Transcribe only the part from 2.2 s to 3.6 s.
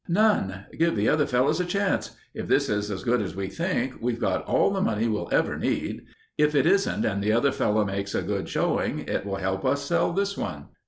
If this is as good as we